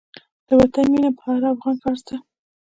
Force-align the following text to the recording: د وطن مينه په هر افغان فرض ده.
د 0.47 0.49
وطن 0.59 0.85
مينه 0.93 1.09
په 1.17 1.23
هر 1.31 1.41
افغان 1.53 1.75
فرض 1.81 2.01
ده. 2.07 2.17